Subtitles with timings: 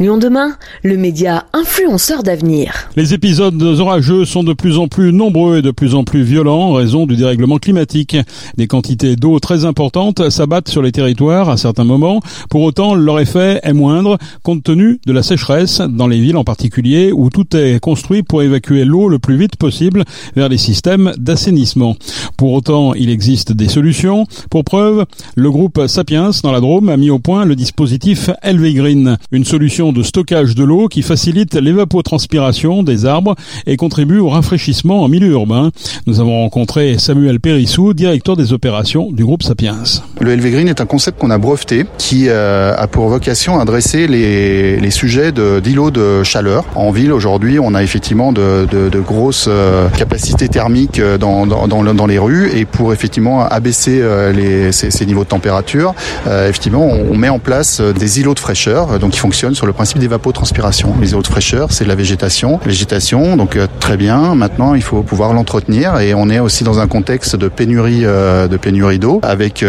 [0.00, 2.90] Lyon demain, le média influenceur d'avenir.
[2.96, 6.70] Les épisodes orageux sont de plus en plus nombreux et de plus en plus violents
[6.70, 8.16] en raison du dérèglement climatique.
[8.56, 12.20] Des quantités d'eau très importantes s'abattent sur les territoires à certains moments.
[12.50, 16.44] Pour autant, leur effet est moindre compte tenu de la sécheresse dans les villes en
[16.44, 20.02] particulier où tout est construit pour évacuer l'eau le plus vite possible
[20.34, 21.94] vers les systèmes d'assainissement.
[22.36, 24.26] Pour autant, il existe des solutions.
[24.50, 25.04] Pour preuve,
[25.36, 29.44] le groupe Sapiens dans la Drôme a mis au point le dispositif LV Green, une
[29.44, 33.34] solution de stockage de l'eau qui facilite l'évapotranspiration des arbres
[33.66, 35.70] et contribue au rafraîchissement en milieu urbain.
[36.06, 39.74] Nous avons rencontré Samuel Périssou, directeur des opérations du groupe Sapiens.
[40.20, 43.64] Le LV Green est un concept qu'on a breveté qui euh, a pour vocation à
[43.64, 46.64] dresser les, sujets d'îlots de, chaleur.
[46.74, 48.66] En ville, aujourd'hui, on a effectivement de,
[49.00, 54.02] grosses euh, capacités thermiques euh, dans, les rues et pour effectivement abaisser
[54.34, 55.94] les, ces, ces niveaux de température,
[56.26, 59.98] effectivement, on, met en place des îlots de fraîcheur, donc qui fonctionnent sur le principe
[59.98, 60.94] d'évapotranspiration.
[61.00, 62.58] Les îlots de fraîcheur, c'est la végétation.
[62.64, 64.34] Végétation, donc très bien.
[64.34, 68.56] Maintenant, il faut pouvoir l'entretenir et on est aussi dans un contexte de pénurie de
[68.56, 69.64] pénurie d'eau avec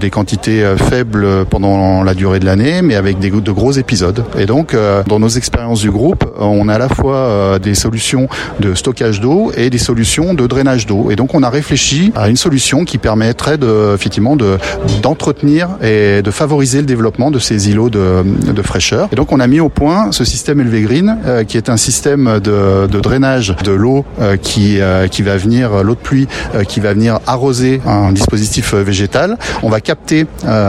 [0.00, 4.24] des quantités faibles pendant la durée de l'année, mais avec des, de gros épisodes.
[4.38, 4.76] Et donc,
[5.06, 8.28] dans nos expériences du groupe, on a à la fois des solutions
[8.60, 11.10] de stockage d'eau et des solutions de drainage d'eau.
[11.10, 14.58] Et donc, on a réfléchi à une solution qui permettrait de, effectivement de
[15.02, 19.08] d'entretenir et de favoriser le développement de ces îlots de, de fraîcheur.
[19.12, 21.76] Et donc, on a mis au point ce système LV Green, euh, qui est un
[21.76, 26.28] système de, de drainage de l'eau euh, qui euh, qui va venir l'eau de pluie
[26.68, 29.36] qui va venir arroser un dispositif végétal.
[29.62, 30.26] On va capter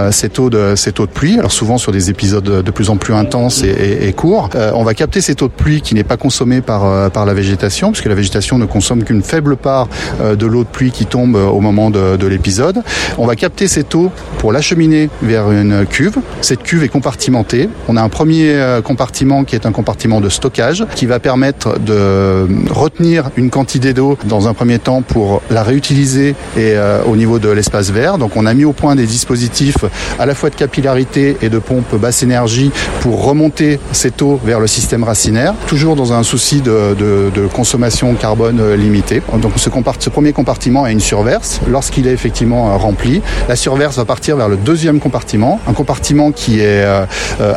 [0.09, 1.37] cette eau de cette eau de pluie.
[1.37, 4.83] Alors souvent sur des épisodes de plus en plus intenses et, et, et courts, on
[4.83, 8.07] va capter cette eau de pluie qui n'est pas consommée par par la végétation, puisque
[8.07, 9.87] la végétation ne consomme qu'une faible part
[10.19, 12.81] de l'eau de pluie qui tombe au moment de, de l'épisode.
[13.19, 16.17] On va capter cette eau pour l'acheminer vers une cuve.
[16.41, 17.69] Cette cuve est compartimentée.
[17.87, 22.47] On a un premier compartiment qui est un compartiment de stockage qui va permettre de
[22.71, 27.39] retenir une quantité d'eau dans un premier temps pour la réutiliser et euh, au niveau
[27.39, 28.17] de l'espace vert.
[28.17, 29.83] Donc on a mis au point des dispositifs
[30.19, 34.59] à la fois de capillarité et de pompe basse énergie pour remonter cette eau vers
[34.59, 39.21] le système racinaire, toujours dans un souci de, de, de consommation carbone euh, limitée.
[39.41, 39.69] Donc ce,
[39.99, 41.59] ce premier compartiment a une surverse.
[41.67, 46.31] Lorsqu'il est effectivement euh, rempli, la surverse va partir vers le deuxième compartiment, un compartiment
[46.31, 47.05] qui est euh,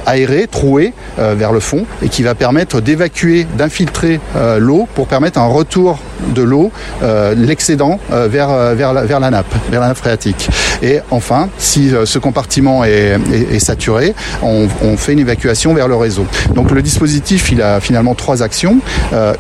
[0.06, 5.06] aéré, troué euh, vers le fond et qui va permettre d'évacuer, d'infiltrer euh, l'eau pour
[5.06, 5.98] permettre un retour
[6.34, 6.72] de l'eau,
[7.03, 10.48] euh, l'excédent vers, vers, vers la nappe, vers la nappe phréatique.
[10.84, 13.19] Et enfin, si ce compartiment est,
[13.59, 14.69] saturé, on,
[14.99, 16.27] fait une évacuation vers le réseau.
[16.55, 18.77] Donc le dispositif, il a finalement trois actions.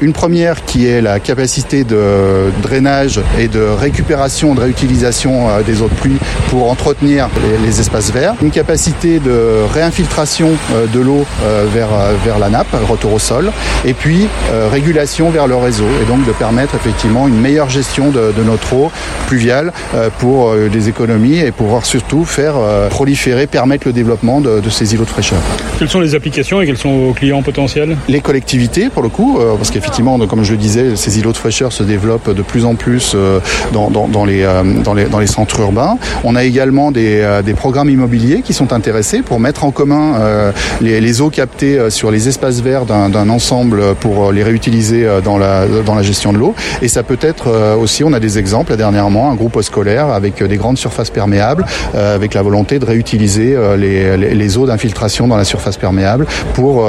[0.00, 5.88] une première qui est la capacité de drainage et de récupération, de réutilisation des eaux
[5.88, 6.18] de pluie
[6.48, 7.28] pour entretenir
[7.62, 8.34] les, espaces verts.
[8.40, 10.52] Une capacité de réinfiltration
[10.92, 11.26] de l'eau
[11.74, 11.90] vers,
[12.24, 13.52] vers la nappe, retour au sol,
[13.84, 18.10] et puis euh, régulation vers le réseau, et donc de permettre effectivement une meilleure gestion
[18.10, 18.90] de, notre eau
[19.26, 24.40] pluviale euh, pour euh, des économies et pouvoir surtout faire euh, proliférer, permettre le développement
[24.40, 25.38] de, de, ces îlots de fraîcheur.
[25.78, 27.96] Quelles sont les applications et quels sont vos clients potentiels?
[28.08, 31.36] Les collectivités pour le coup, euh, parce qu'effectivement, comme je le disais, ces îlots de
[31.36, 33.40] fraîcheur se développent de plus en plus euh,
[33.72, 34.46] dans, dans, dans, les,
[34.84, 35.98] dans, les, dans les centres urbains.
[36.24, 41.00] On a également des, des programmes immobiliers qui sont intéressés pour mettre en commun les,
[41.00, 45.94] les eaux captées sur les espaces verts d'un ensemble pour les réutiliser dans la, dans
[45.94, 46.54] la gestion de l'eau.
[46.82, 50.56] Et ça peut être aussi, on a des exemples dernièrement, un groupe scolaire avec des
[50.56, 51.64] grandes surfaces perméables,
[51.94, 56.86] avec la volonté de réutiliser les, les, eaux d'infiltration dans la surface perméable pour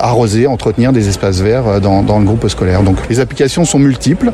[0.00, 2.82] arroser, entretenir des espaces verts dans, le groupe scolaire.
[2.82, 4.32] Donc les applications sont multiples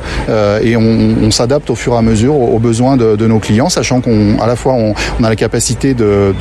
[0.63, 4.47] et on, s'adapte au fur et à mesure aux, besoins de, nos clients, sachant qu'à
[4.47, 4.95] la fois on,
[5.25, 6.33] a la capacité de,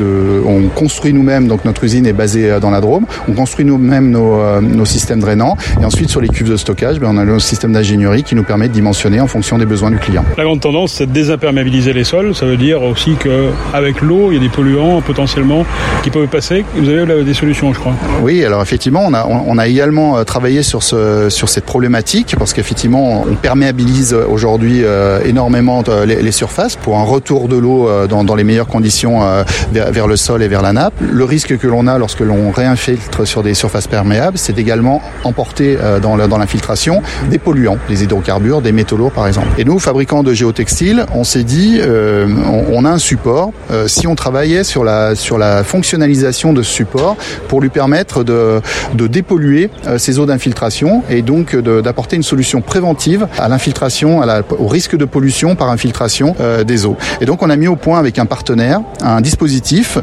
[0.46, 4.40] on construit nous-mêmes, donc notre usine est basée dans la Drôme, on construit nous-mêmes nos,
[4.40, 7.40] euh, nos, systèmes drainants et ensuite sur les cuves de stockage, ben, on a le
[7.40, 10.24] système d'ingénierie qui nous permet de dimensionner en fonction des besoins du client.
[10.38, 12.36] La grande tendance, c'est de désimperméabiliser les sols.
[12.36, 15.66] Ça veut dire aussi qu'avec l'eau, il y a des polluants potentiellement
[16.04, 16.66] qui peuvent passer.
[16.76, 17.94] Vous avez des solutions, je crois.
[18.22, 23.24] Oui, alors effectivement, on a, également euh, travaillé sur, ce, sur cette problématique parce qu'effectivement,
[23.28, 28.44] on perméabilise aujourd'hui euh, énormément les, surfaces pour un retour de l'eau euh, dans, les
[28.44, 30.94] meilleures conditions euh, vers, le sol et vers la nappe.
[31.00, 35.78] Le risque que l'on a lorsque l'on réinfiltre sur des surfaces perméables, c'est également emporter
[35.80, 39.48] euh, dans l'infiltration des polluants, des hydrocarbures, des métaux lourds par exemple.
[39.58, 42.28] Et nous, fabricants de géotextiles, on s'est dit, euh,
[42.72, 43.52] on, a un support.
[43.88, 47.18] si on travaillait sur la sur la fonctionnalisation de ce support
[47.48, 48.62] pour lui permettre de,
[48.94, 54.22] de dépolluer ces eaux d'infiltration et donc d'apporter une solution préventive à l'infiltration,
[54.60, 56.36] au risque de pollution par infiltration
[56.66, 56.98] des eaux.
[57.22, 59.98] Et donc on a mis au point avec un partenaire un dispositif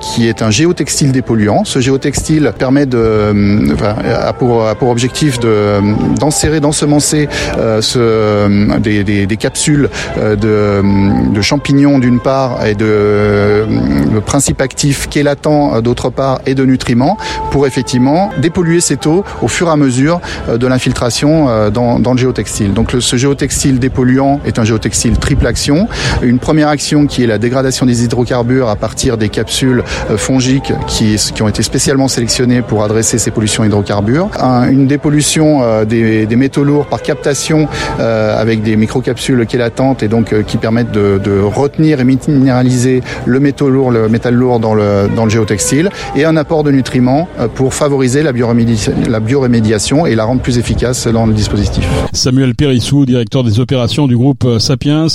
[0.00, 1.64] qui est un géotextile dépolluant.
[1.64, 5.80] Ce géotextile permet de, enfin, a pour, objectif de
[6.18, 7.28] d'enserrer, d'ensemencer
[7.58, 9.88] euh, ce, des, capsules
[10.18, 13.66] euh, de champignons d'une part et de
[14.12, 17.16] le principe actif chélatant d'autre part et de nutriments
[17.50, 20.20] pour effectivement dépolluer cette eau au fur et à mesure
[20.52, 22.72] de l'infiltration dans, dans, le géotextile.
[22.72, 25.88] Donc le, ce géotextile dépolluant est un géotextile triple action.
[26.22, 29.82] Une première action qui est la dégradation des hydrocarbures à partir des capsules
[30.16, 34.28] fongiques qui, qui ont été spécialement sélectionnées pour adresser ces pollutions hydrocarbures.
[34.40, 37.68] Un, une dépollution euh, des, des, métaux lourds par captation
[38.00, 43.02] euh, avec des microcapsules chélatantes et donc euh, qui permettent de, de, retenir et minéraliser
[43.26, 46.70] le métaux lourd, le métal lourd dans le, dans le géotextile et un apport de
[46.70, 51.86] nutriments pour favoriser la biorémédiation, la biorémédiation et la rendre plus efficace dans le dispositif.
[52.12, 55.06] Samuel Périssou, directeur des opérations du groupe Sapiens,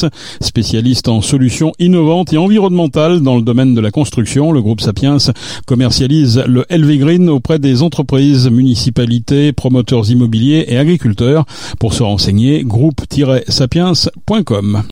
[0.42, 4.52] spécialiste en solutions innovantes et environnementales dans le domaine de la construction.
[4.52, 5.18] Le groupe Sapiens
[5.66, 11.46] commercialise le LV Green auprès des entreprises, municipalités, promoteurs immobiliers et agriculteurs.
[11.80, 14.84] Pour se renseigner, groupe-sapiens.com.